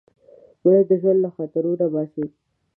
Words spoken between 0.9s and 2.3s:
ژوند له خاطرو نه باسې